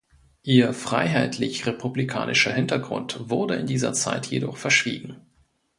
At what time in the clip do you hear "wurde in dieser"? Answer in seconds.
3.29-3.93